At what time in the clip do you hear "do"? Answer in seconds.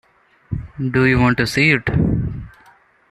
0.93-1.05